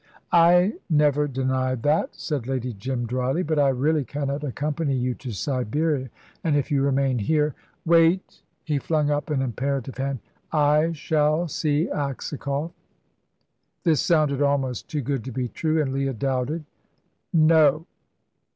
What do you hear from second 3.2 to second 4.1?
"but I really